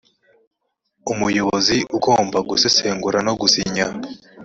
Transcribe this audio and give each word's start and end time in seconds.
umuyobozi 1.11 1.77
ugomba 1.97 2.37
gusesengura 2.49 3.17
no 3.27 3.33
gusinya 3.39 3.87